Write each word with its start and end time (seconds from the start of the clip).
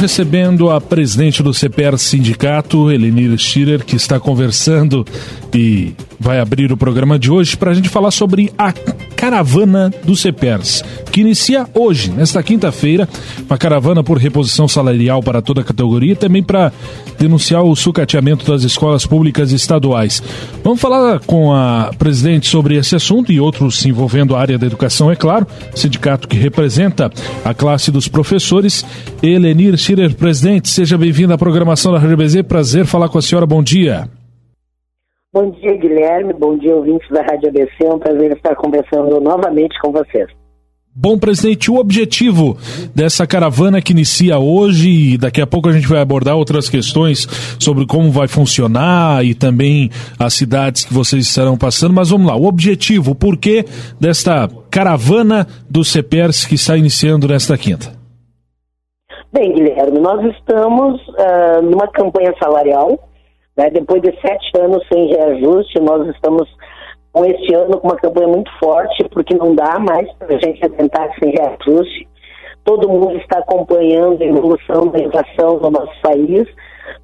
recebendo 0.00 0.70
a 0.70 0.80
presidente 0.80 1.42
do 1.42 1.52
CPR 1.52 1.98
Sindicato, 1.98 2.90
Elenir 2.90 3.36
Schirer, 3.36 3.84
que 3.84 3.96
está 3.96 4.18
conversando 4.18 5.04
e 5.54 5.92
vai 6.18 6.40
abrir 6.40 6.72
o 6.72 6.76
programa 6.76 7.18
de 7.18 7.30
hoje 7.30 7.54
para 7.54 7.70
a 7.70 7.74
gente 7.74 7.90
falar 7.90 8.10
sobre 8.10 8.50
a 8.56 8.72
caravana 9.20 9.92
do 10.02 10.16
CPERS, 10.16 10.82
que 11.12 11.20
inicia 11.20 11.66
hoje, 11.74 12.10
nesta 12.10 12.42
quinta-feira, 12.42 13.06
uma 13.46 13.58
caravana 13.58 14.02
por 14.02 14.16
reposição 14.16 14.66
salarial 14.66 15.22
para 15.22 15.42
toda 15.42 15.60
a 15.60 15.64
categoria 15.64 16.14
e 16.14 16.16
também 16.16 16.42
para 16.42 16.72
denunciar 17.18 17.62
o 17.62 17.76
sucateamento 17.76 18.50
das 18.50 18.62
escolas 18.62 19.04
públicas 19.04 19.52
estaduais. 19.52 20.22
Vamos 20.64 20.80
falar 20.80 21.20
com 21.20 21.52
a 21.52 21.90
presidente 21.98 22.48
sobre 22.48 22.76
esse 22.76 22.96
assunto 22.96 23.30
e 23.30 23.38
outros 23.38 23.84
envolvendo 23.84 24.34
a 24.34 24.40
área 24.40 24.56
da 24.56 24.66
educação, 24.66 25.10
é 25.10 25.16
claro, 25.16 25.46
sindicato 25.74 26.26
que 26.26 26.38
representa 26.38 27.12
a 27.44 27.52
classe 27.52 27.90
dos 27.90 28.08
professores. 28.08 28.86
Elenir 29.22 29.76
Schirer, 29.76 30.14
presidente, 30.14 30.70
seja 30.70 30.96
bem-vindo 30.96 31.34
à 31.34 31.36
programação 31.36 31.92
da 31.92 31.98
Rádio 31.98 32.16
BZ. 32.16 32.42
Prazer 32.48 32.86
falar 32.86 33.10
com 33.10 33.18
a 33.18 33.22
senhora. 33.22 33.44
Bom 33.44 33.62
dia. 33.62 34.19
Bom 35.32 35.48
dia, 35.52 35.76
Guilherme. 35.76 36.32
Bom 36.32 36.58
dia, 36.58 36.74
ouvintes 36.74 37.08
da 37.08 37.22
Rádio 37.22 37.50
ABC. 37.50 37.84
É 37.84 37.94
um 37.94 38.00
prazer 38.00 38.32
estar 38.32 38.56
conversando 38.56 39.20
novamente 39.20 39.78
com 39.80 39.92
vocês. 39.92 40.26
Bom, 40.92 41.16
presidente, 41.16 41.70
o 41.70 41.76
objetivo 41.76 42.58
dessa 42.92 43.24
caravana 43.28 43.80
que 43.80 43.92
inicia 43.92 44.40
hoje 44.40 45.14
e 45.14 45.16
daqui 45.16 45.40
a 45.40 45.46
pouco 45.46 45.68
a 45.68 45.72
gente 45.72 45.86
vai 45.86 46.00
abordar 46.00 46.34
outras 46.34 46.68
questões 46.68 47.28
sobre 47.60 47.86
como 47.86 48.10
vai 48.10 48.26
funcionar 48.26 49.24
e 49.24 49.32
também 49.32 49.88
as 50.18 50.34
cidades 50.34 50.84
que 50.84 50.92
vocês 50.92 51.24
estarão 51.28 51.56
passando, 51.56 51.94
mas 51.94 52.10
vamos 52.10 52.26
lá, 52.26 52.34
o 52.34 52.46
objetivo, 52.46 53.12
o 53.12 53.14
porquê 53.14 53.64
desta 54.00 54.48
caravana 54.68 55.46
do 55.70 55.84
CPERS 55.84 56.44
que 56.44 56.56
está 56.56 56.76
iniciando 56.76 57.28
nesta 57.28 57.56
quinta? 57.56 57.92
Bem, 59.32 59.54
Guilherme, 59.54 60.00
nós 60.00 60.24
estamos 60.34 61.00
uh, 61.10 61.62
numa 61.62 61.86
campanha 61.86 62.34
salarial 62.42 63.09
né? 63.60 63.68
Depois 63.68 64.00
de 64.00 64.10
sete 64.22 64.58
anos 64.58 64.82
sem 64.90 65.08
reajuste, 65.08 65.78
nós 65.80 66.08
estamos 66.08 66.48
com 67.12 67.26
este 67.26 67.54
ano 67.54 67.78
com 67.78 67.88
uma 67.88 67.96
campanha 67.96 68.28
muito 68.28 68.50
forte, 68.58 69.06
porque 69.10 69.34
não 69.34 69.54
dá 69.54 69.78
mais 69.78 70.10
para 70.14 70.34
a 70.34 70.38
gente 70.38 70.66
tentar 70.70 71.10
sem 71.18 71.30
reajuste. 71.32 72.08
Todo 72.64 72.88
mundo 72.88 73.16
está 73.16 73.38
acompanhando 73.38 74.22
a 74.22 74.26
evolução 74.26 74.86
da 74.88 74.98
inflação 75.00 75.58
no 75.58 75.70
nosso 75.70 75.92
país. 76.00 76.48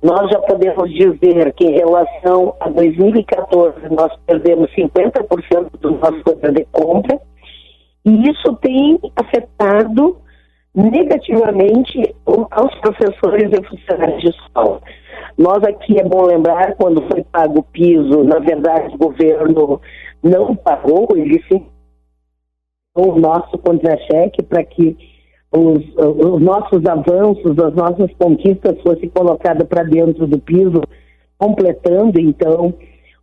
Nós 0.03 0.31
já 0.31 0.39
podemos 0.41 0.91
dizer 0.91 1.53
que 1.53 1.65
em 1.65 1.73
relação 1.73 2.55
a 2.61 2.71
2014 2.71 3.77
nós 3.91 4.13
perdemos 4.27 4.71
50% 4.75 5.71
do 5.81 5.91
nosso 5.93 6.23
poder 6.23 6.53
de 6.53 6.65
compra 6.73 7.19
e 8.05 8.31
isso 8.31 8.55
tem 8.63 8.99
afetado 9.17 10.17
negativamente 10.77 12.15
aos 12.51 12.75
professores 12.81 13.51
e 13.51 13.67
funcionários 13.67 14.21
de 14.21 14.29
escola. 14.29 14.83
Nós 15.39 15.65
aqui 15.65 15.99
é 15.99 16.05
bom 16.05 16.27
lembrar, 16.27 16.77
quando 16.77 17.03
foi 17.11 17.25
pago 17.25 17.61
o 17.61 17.63
piso, 17.63 18.23
na 18.23 18.39
verdade 18.39 18.95
o 18.95 18.99
governo 18.99 19.81
não 20.23 20.55
pagou, 20.55 21.09
ele 21.17 21.43
sim 21.49 21.67
o 22.95 23.19
nosso 23.19 23.59
contra-cheque 23.59 24.43
para 24.43 24.65
que 24.65 24.97
os, 25.53 25.85
os, 25.97 26.43
nossos 26.43 26.85
avanços, 26.87 27.59
as 27.59 27.75
nossas 27.75 28.11
conquistas 28.19 28.81
fossem 28.83 29.09
colocadas 29.09 29.67
para 29.69 29.83
dentro 29.83 30.27
do 30.27 30.39
piso, 30.39 30.83
completando 31.39 32.19
então 32.19 32.75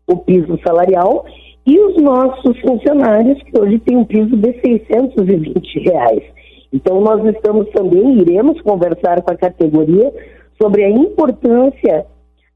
o 0.08 0.18
piso 0.18 0.60
salarial, 0.64 1.26
e 1.66 1.80
os 1.80 2.02
nossos 2.02 2.60
funcionários, 2.60 3.42
que 3.44 3.60
hoje 3.60 3.80
têm 3.80 3.98
um 3.98 4.06
piso 4.06 4.36
de 4.36 4.60
620 4.62 5.80
reais. 5.80 6.24
Então 6.74 7.00
nós 7.00 7.24
estamos 7.26 7.70
também, 7.70 8.20
iremos 8.20 8.60
conversar 8.62 9.22
com 9.22 9.32
a 9.32 9.38
categoria 9.38 10.12
sobre 10.60 10.84
a 10.84 10.90
importância 10.90 12.06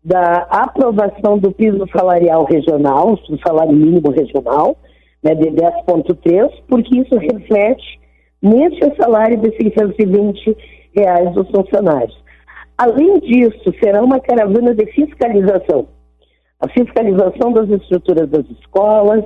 da 0.03 0.47
aprovação 0.49 1.37
do 1.37 1.51
piso 1.51 1.85
salarial 1.95 2.45
regional, 2.45 3.15
do 3.29 3.39
salário 3.45 3.73
mínimo 3.73 4.09
regional, 4.09 4.75
né, 5.23 5.35
de 5.35 5.51
10,3, 5.51 6.49
porque 6.67 6.99
isso 6.99 7.15
reflete 7.15 7.99
nesse 8.41 8.95
salário 8.95 9.37
de 9.37 9.55
620 9.55 10.57
reais 10.95 11.31
dos 11.33 11.47
funcionários. 11.51 12.17
Além 12.77 13.19
disso, 13.19 13.73
será 13.83 14.03
uma 14.03 14.19
caravana 14.19 14.73
de 14.73 14.85
fiscalização. 14.87 15.87
A 16.59 16.67
fiscalização 16.69 17.51
das 17.51 17.69
estruturas 17.69 18.29
das 18.29 18.45
escolas, 18.49 19.23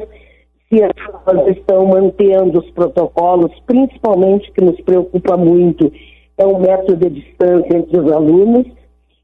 se 0.72 0.82
as 0.82 0.92
escolas 0.96 1.58
estão 1.58 1.86
mantendo 1.86 2.60
os 2.60 2.72
protocolos, 2.72 3.52
principalmente 3.66 4.52
que 4.54 4.64
nos 4.64 4.80
preocupa 4.82 5.36
muito 5.36 5.92
é 6.38 6.46
um 6.46 6.60
método 6.60 7.10
de 7.10 7.22
distância 7.22 7.78
entre 7.78 8.00
os 8.00 8.12
alunos 8.12 8.66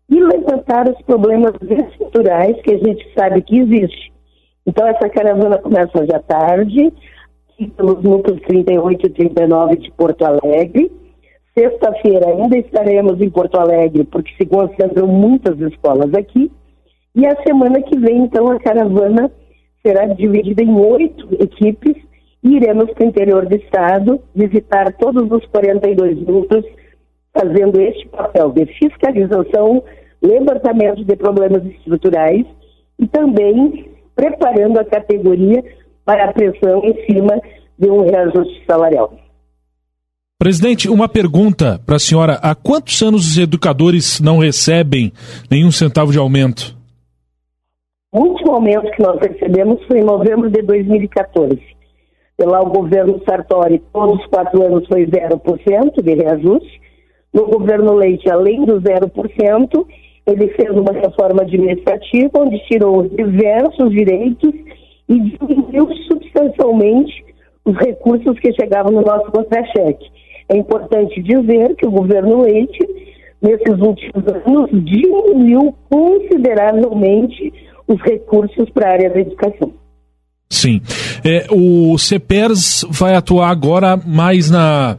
e 0.10 0.20
levantar 0.20 0.88
os 0.90 1.02
problemas 1.04 1.54
estruturais 1.62 2.62
que 2.62 2.74
a 2.74 2.78
gente 2.78 3.12
sabe 3.18 3.42
que 3.42 3.60
existe. 3.60 4.12
Então, 4.66 4.86
essa 4.86 5.10
caravana 5.10 5.58
começa 5.58 6.00
hoje 6.00 6.14
à 6.14 6.20
tarde, 6.20 6.94
pelos 7.76 8.04
núcleos 8.04 8.40
38 8.42 9.08
e 9.08 9.10
39 9.10 9.78
de 9.78 9.92
Porto 9.92 10.24
Alegre. 10.24 10.92
Sexta-feira 11.58 12.28
ainda 12.28 12.58
estaremos 12.58 13.20
em 13.20 13.30
Porto 13.30 13.56
Alegre, 13.56 14.04
porque 14.04 14.32
se 14.36 14.46
concentram 14.46 15.08
muitas 15.08 15.60
escolas 15.60 16.14
aqui. 16.14 16.52
E 17.16 17.26
a 17.26 17.36
semana 17.42 17.82
que 17.82 17.98
vem, 17.98 18.18
então, 18.20 18.52
a 18.52 18.60
caravana 18.60 19.32
será 19.88 20.06
dividida 20.06 20.62
em 20.62 20.76
oito 20.76 21.30
equipes 21.40 21.96
e 22.44 22.58
iremos 22.58 22.92
para 22.92 23.06
o 23.06 23.08
interior 23.08 23.46
do 23.46 23.56
estado 23.56 24.20
visitar 24.36 24.92
todos 24.94 25.32
os 25.32 25.46
42 25.46 26.28
núcleos 26.28 26.66
fazendo 27.34 27.80
este 27.80 28.06
papel 28.10 28.52
de 28.52 28.66
fiscalização, 28.66 29.82
levantamento 30.22 31.06
de 31.06 31.16
problemas 31.16 31.64
estruturais 31.66 32.46
e 33.00 33.08
também 33.08 33.92
preparando 34.14 34.78
a 34.78 34.84
categoria 34.84 35.64
para 36.04 36.26
a 36.26 36.34
pressão 36.34 36.84
em 36.84 37.06
cima 37.06 37.40
de 37.80 37.90
um 37.90 38.02
reajuste 38.02 38.66
salarial. 38.66 39.14
Presidente, 40.40 40.90
uma 40.90 41.08
pergunta 41.08 41.80
para 41.86 41.96
a 41.96 42.00
senhora. 42.00 42.34
Há 42.42 42.54
quantos 42.54 43.02
anos 43.02 43.28
os 43.28 43.38
educadores 43.38 44.20
não 44.20 44.40
recebem 44.40 45.14
nenhum 45.50 45.72
centavo 45.72 46.12
de 46.12 46.18
aumento? 46.18 46.77
Último 48.18 48.54
aumento 48.54 48.90
que 48.92 49.04
nós 49.04 49.20
recebemos 49.20 49.84
foi 49.86 50.00
em 50.00 50.04
novembro 50.04 50.50
de 50.50 50.64
2014. 50.64 51.62
Pela 52.36 52.62
o 52.62 52.70
governo 52.72 53.22
Sartori, 53.24 53.80
todos 53.94 54.20
os 54.20 54.26
quatro 54.26 54.60
anos 54.66 54.88
foi 54.88 55.06
0% 55.06 56.02
de 56.02 56.16
reajuste. 56.16 56.82
No 57.32 57.46
governo 57.46 57.94
Leite, 57.94 58.28
além 58.28 58.66
do 58.66 58.82
0%, 58.82 59.88
ele 60.26 60.48
fez 60.48 60.72
uma 60.72 60.94
reforma 60.94 61.44
administrativa 61.44 62.40
onde 62.40 62.58
tirou 62.66 63.08
diversos 63.08 63.92
direitos 63.92 64.52
e 65.08 65.20
diminuiu 65.20 65.88
substancialmente 66.08 67.24
os 67.66 67.78
recursos 67.78 68.40
que 68.40 68.52
chegavam 68.54 68.94
no 68.94 69.02
nosso 69.02 69.32
contra-cheque. 69.32 70.10
É 70.50 70.58
importante 70.58 71.22
dizer 71.22 71.76
que 71.76 71.86
o 71.86 71.92
governo 71.92 72.42
Leite, 72.42 72.84
nesses 73.44 73.80
últimos 73.80 74.28
anos, 74.44 74.72
diminuiu 74.72 75.72
consideravelmente 75.88 77.54
os 77.88 78.02
recursos 78.02 78.70
para 78.72 78.90
a 78.90 78.92
área 78.94 79.10
da 79.10 79.20
educação. 79.20 79.74
Sim. 80.50 80.82
É, 81.24 81.48
o 81.52 81.98
CEPERS 81.98 82.86
vai 82.90 83.16
atuar 83.16 83.50
agora 83.50 83.98
mais 83.98 84.50
na 84.50 84.98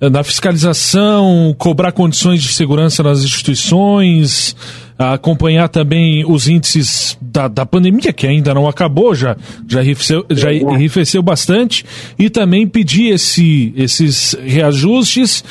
na 0.00 0.22
fiscalização, 0.22 1.54
cobrar 1.58 1.90
condições 1.90 2.40
de 2.40 2.50
segurança 2.50 3.02
nas 3.02 3.24
instituições, 3.24 4.54
acompanhar 4.96 5.68
também 5.68 6.24
os 6.24 6.48
índices 6.48 7.18
da, 7.20 7.48
da 7.48 7.66
pandemia, 7.66 8.12
que 8.12 8.26
ainda 8.26 8.54
não 8.54 8.68
acabou, 8.68 9.14
já, 9.14 9.36
já, 9.66 9.80
arrefeceu, 9.80 10.24
já 10.30 10.50
arrefeceu 10.72 11.22
bastante, 11.22 11.84
e 12.18 12.30
também 12.30 12.66
pedir 12.66 13.12
esse, 13.12 13.72
esses 13.76 14.36
reajustes 14.44 15.42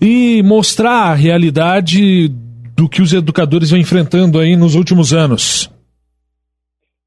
e 0.00 0.42
mostrar 0.42 1.10
a 1.10 1.14
realidade 1.14 2.32
do 2.76 2.88
que 2.88 3.00
os 3.00 3.12
educadores 3.12 3.70
vêm 3.70 3.82
enfrentando 3.82 4.40
aí 4.40 4.56
nos 4.56 4.74
últimos 4.74 5.12
anos. 5.12 5.70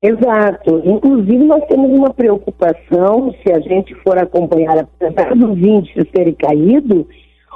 Exato. 0.01 0.83
Inclusive, 0.85 1.43
nós 1.43 1.65
temos 1.65 1.89
uma 1.89 2.13
preocupação, 2.13 3.33
se 3.41 3.51
a 3.51 3.59
gente 3.59 3.95
for 3.95 4.17
acompanhar, 4.17 4.77
apesar 4.77 5.35
dos 5.35 5.57
índices 5.57 6.09
terem 6.11 6.35
caído, 6.35 7.07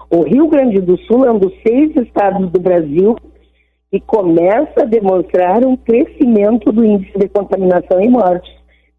o 0.10 0.24
Rio 0.24 0.48
Grande 0.48 0.82
do 0.82 0.98
Sul 1.02 1.26
é 1.26 1.32
um 1.32 1.38
dos 1.38 1.54
seis 1.66 1.96
estados 1.96 2.50
do 2.50 2.60
Brasil 2.60 3.16
que 3.92 4.00
começa 4.00 4.82
a 4.82 4.86
demonstrar 4.86 5.64
um 5.64 5.78
crescimento 5.78 6.72
do 6.72 6.84
índice 6.84 7.18
de 7.18 7.28
contaminação 7.28 8.02
e 8.02 8.10
mortes, 8.10 8.52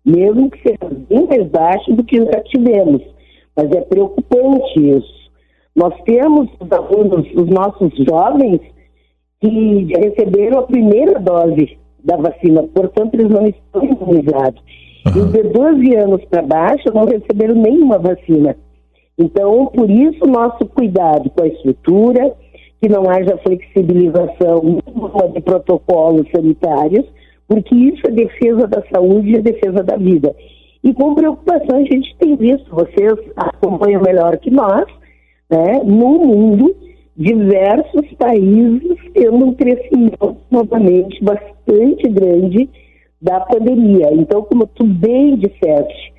mesmo 0.04 0.50
que 0.50 0.62
seja 0.62 0.94
bem 1.08 1.26
mais 1.26 1.46
baixo 1.48 1.92
do 1.94 2.04
que 2.04 2.24
já 2.24 2.40
tivemos. 2.42 3.02
Mas 3.56 3.70
é 3.72 3.80
preocupante 3.80 4.78
isso. 4.78 5.22
Nós 5.74 5.94
temos 6.04 6.48
os 6.60 6.70
alunos, 6.70 7.26
os 7.34 7.48
nossos 7.48 7.92
jovens, 8.06 8.60
que 9.40 9.86
receberam 9.98 10.60
a 10.60 10.66
primeira 10.66 11.18
dose 11.18 11.81
da 12.04 12.16
vacina, 12.16 12.62
portanto, 12.74 13.14
eles 13.14 13.28
não 13.28 13.46
estão 13.46 13.84
imunizados. 13.84 14.60
Uhum. 15.06 15.12
E 15.14 15.18
os 15.18 15.32
de 15.32 15.42
12 15.42 15.96
anos 15.96 16.24
para 16.26 16.42
baixo 16.42 16.92
não 16.94 17.04
receberam 17.04 17.54
nenhuma 17.54 17.98
vacina. 17.98 18.56
Então, 19.18 19.66
por 19.66 19.90
isso, 19.90 20.26
nosso 20.26 20.66
cuidado 20.66 21.30
com 21.30 21.42
a 21.42 21.48
estrutura, 21.48 22.34
que 22.80 22.88
não 22.88 23.08
haja 23.08 23.38
flexibilização 23.38 24.78
de 25.32 25.40
protocolos 25.40 26.26
sanitários, 26.34 27.06
porque 27.46 27.74
isso 27.74 28.00
é 28.06 28.10
defesa 28.10 28.66
da 28.66 28.82
saúde 28.92 29.30
e 29.30 29.36
é 29.36 29.40
defesa 29.40 29.82
da 29.82 29.96
vida. 29.96 30.34
E 30.82 30.92
com 30.92 31.14
preocupação 31.14 31.76
a 31.76 31.84
gente 31.84 32.16
tem 32.18 32.34
visto, 32.34 32.74
vocês 32.74 33.14
acompanham 33.36 34.02
melhor 34.02 34.36
que 34.38 34.50
nós, 34.50 34.84
né, 35.48 35.80
no 35.84 36.18
mundo, 36.18 36.74
diversos 37.16 38.10
países 38.18 38.98
tendo 39.14 39.36
um 39.36 39.54
crescimento 39.54 40.36
novamente 40.50 41.22
bastante 41.22 41.51
grande 42.10 42.68
da 43.20 43.40
pandemia. 43.40 44.12
Então, 44.12 44.42
como 44.42 44.66
tu 44.66 44.84
bem 44.84 45.36
disseste, 45.36 46.12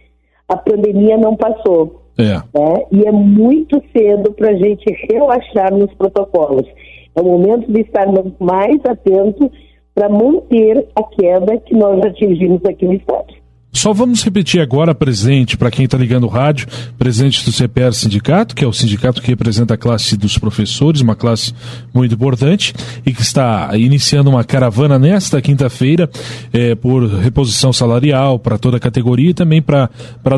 a 0.47 0.55
pandemia 0.55 1.17
não 1.17 1.35
passou. 1.35 2.01
É. 2.17 2.35
Né? 2.35 2.85
E 2.91 3.07
é 3.07 3.11
muito 3.11 3.81
cedo 3.91 4.31
para 4.33 4.51
a 4.51 4.55
gente 4.55 4.85
relaxar 5.09 5.73
nos 5.73 5.93
protocolos. 5.95 6.67
É 7.15 7.21
o 7.21 7.25
momento 7.25 7.71
de 7.71 7.81
estarmos 7.81 8.31
mais 8.39 8.79
atentos 8.85 9.49
para 9.93 10.09
manter 10.09 10.87
a 10.95 11.03
queda 11.03 11.57
que 11.57 11.75
nós 11.75 12.03
atingimos 12.03 12.63
aqui 12.65 12.85
no 12.85 12.93
Estado. 12.93 13.33
Só 13.73 13.91
vamos 13.91 14.23
repetir 14.23 14.61
agora, 14.61 14.93
presidente, 14.93 15.57
para 15.57 15.71
quem 15.71 15.85
está 15.85 15.97
ligando 15.97 16.25
o 16.25 16.29
rádio, 16.29 16.67
presidente 16.97 17.43
do 17.43 17.51
CPR 17.51 17.91
Sindicato, 17.91 18.55
que 18.55 18.63
é 18.63 18.67
o 18.67 18.71
sindicato 18.71 19.21
que 19.21 19.27
representa 19.27 19.73
a 19.73 19.77
classe 19.77 20.15
dos 20.15 20.37
professores, 20.37 21.01
uma 21.01 21.15
classe 21.15 21.53
muito 21.93 22.13
importante, 22.13 22.73
e 23.05 23.11
que 23.11 23.21
está 23.21 23.71
iniciando 23.75 24.29
uma 24.29 24.43
caravana 24.43 24.99
nesta 24.99 25.41
quinta-feira 25.41 26.09
é, 26.53 26.75
por 26.75 27.07
reposição 27.07 27.73
salarial 27.73 28.37
para 28.37 28.57
toda 28.57 28.77
a 28.77 28.79
categoria 28.79 29.31
e 29.31 29.33
também 29.33 29.61
para 29.61 29.89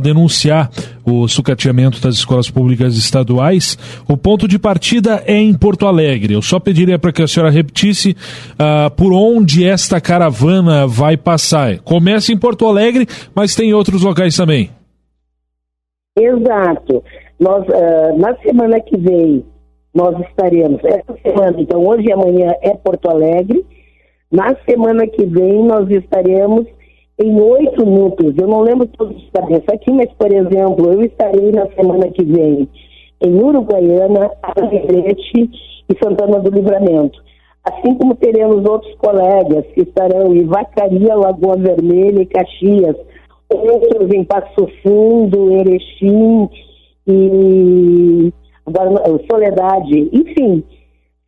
denunciar 0.02 0.72
o 1.04 1.28
sucateamento 1.28 2.02
das 2.02 2.16
escolas 2.16 2.50
públicas 2.50 2.98
estaduais. 2.98 3.78
O 4.08 4.18
ponto 4.18 4.48
de 4.48 4.58
partida 4.58 5.22
é 5.28 5.38
em 5.38 5.54
Porto 5.54 5.86
Alegre. 5.86 6.34
Eu 6.34 6.42
só 6.42 6.60
pediria 6.60 6.98
para 6.98 7.12
que 7.12 7.22
a 7.22 7.28
senhora 7.28 7.52
repetisse 7.52 8.16
uh, 8.54 8.90
por 8.92 9.14
onde 9.14 9.64
esta 9.64 10.02
caravana 10.02 10.88
vai 10.88 11.16
passar. 11.16 11.78
Começa 11.80 12.34
em 12.34 12.38
Porto 12.38 12.66
Alegre 12.66 13.08
mas 13.34 13.56
tem 13.56 13.74
outros 13.74 14.04
locais 14.04 14.36
também. 14.36 14.70
Exato. 16.18 17.04
Nós, 17.40 17.66
uh, 17.68 18.18
na 18.18 18.36
semana 18.38 18.80
que 18.80 18.98
vem, 18.98 19.46
nós 19.94 20.20
estaremos, 20.28 20.82
essa 20.84 21.18
semana, 21.22 21.60
então 21.60 21.86
hoje 21.86 22.08
e 22.08 22.12
amanhã 22.12 22.54
é 22.62 22.76
Porto 22.76 23.10
Alegre. 23.10 23.66
Na 24.32 24.56
semana 24.68 25.08
que 25.08 25.26
vem, 25.26 25.64
nós 25.64 25.90
estaremos 25.90 26.66
em 27.20 27.40
oito 27.40 27.86
núcleos. 27.86 28.38
Eu 28.38 28.48
não 28.48 28.62
lembro 28.62 28.88
todos 28.88 29.16
os 29.16 29.30
cabeça 29.32 29.74
aqui, 29.74 29.92
mas, 29.92 30.12
por 30.14 30.32
exemplo, 30.32 30.92
eu 30.92 31.04
estarei 31.04 31.52
na 31.52 31.68
semana 31.68 32.10
que 32.10 32.24
vem 32.24 32.68
em 33.22 33.36
Uruguaiana, 33.36 34.32
Alegrete 34.44 35.50
e 35.90 36.04
Santana 36.04 36.40
do 36.40 36.50
Livramento. 36.50 37.24
Assim 37.66 37.96
como 37.96 38.14
teremos 38.16 38.64
outros 38.64 38.94
colegas 38.96 39.66
que 39.74 39.82
estarão 39.82 40.36
em 40.36 40.46
Vacaria, 40.46 41.16
Lagoa 41.16 41.58
Vermelha 41.58 42.22
e 42.22 42.26
Caxias, 42.28 42.96
outros 43.50 44.12
em 44.14 44.24
Passo 44.24 44.70
Fundo, 44.84 45.52
Erechim 45.52 46.48
e 47.08 48.32
Soledade, 49.32 50.10
enfim, 50.14 50.64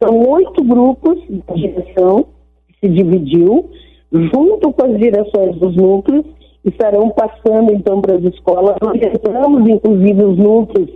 são 0.01 0.29
oito 0.29 0.63
grupos 0.63 1.19
de 1.27 1.41
direção 1.55 2.27
que 2.67 2.87
se 2.87 2.93
dividiu, 2.93 3.69
junto 4.11 4.71
com 4.71 4.85
as 4.85 4.97
direções 4.97 5.55
dos 5.57 5.75
núcleos, 5.75 6.25
estarão 6.63 7.09
passando 7.09 7.73
então 7.73 7.99
para 7.99 8.15
as 8.15 8.23
escolas, 8.23 8.75
orientamos 8.81 9.67
inclusive 9.67 10.23
os 10.23 10.37
núcleos 10.37 10.89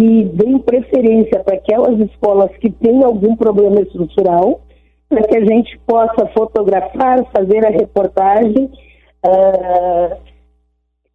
que 0.00 0.24
deem 0.32 0.58
preferência 0.58 1.40
para 1.40 1.56
aquelas 1.56 2.00
escolas 2.00 2.50
que 2.56 2.70
têm 2.70 3.04
algum 3.04 3.36
problema 3.36 3.82
estrutural, 3.82 4.62
para 5.10 5.22
que 5.24 5.36
a 5.36 5.44
gente 5.44 5.78
possa 5.86 6.26
fotografar, 6.28 7.22
fazer 7.30 7.66
a 7.66 7.68
reportagem, 7.68 8.70
uh, 9.26 10.16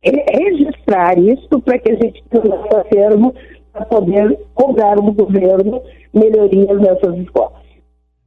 registrar 0.04 1.18
isso 1.18 1.60
para 1.62 1.80
que 1.80 1.94
a 1.94 1.96
gente 1.96 2.24
tenha 2.30 2.84
termo 2.84 3.34
para 3.74 3.86
poder 3.86 4.40
cobrar 4.54 4.98
no 4.98 5.12
governo 5.14 5.82
melhorias 6.14 6.80
nessas 6.80 7.18
escolas. 7.18 7.65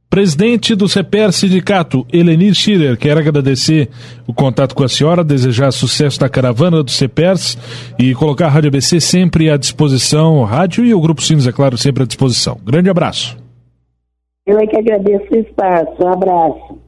Presidente 0.09 0.73
do 0.73 0.89
CPR 0.89 1.31
Sindicato, 1.31 2.03
Elenir 2.11 2.55
Schiller, 2.55 2.97
quero 2.97 3.19
agradecer 3.19 3.89
o 4.25 4.33
contato 4.33 4.73
com 4.73 4.83
a 4.83 4.89
senhora, 4.89 5.23
desejar 5.23 5.71
sucesso 5.71 6.19
na 6.19 6.27
caravana 6.27 6.81
do 6.81 6.89
CPERS 6.89 7.55
e 7.99 8.15
colocar 8.15 8.47
a 8.47 8.49
Rádio 8.49 8.69
ABC 8.69 8.99
sempre 8.99 9.51
à 9.51 9.55
disposição, 9.55 10.43
rádio 10.43 10.83
e 10.83 10.95
o 10.95 10.99
Grupo 10.99 11.21
Sinos, 11.21 11.45
é 11.45 11.51
claro, 11.51 11.77
sempre 11.77 12.01
à 12.01 12.05
disposição. 12.07 12.57
Grande 12.65 12.89
abraço. 12.89 13.37
Eu 14.47 14.57
é 14.57 14.65
que 14.65 14.79
agradeço 14.79 15.31
o 15.31 15.37
espaço. 15.37 16.03
Um 16.03 16.07
abraço. 16.07 16.79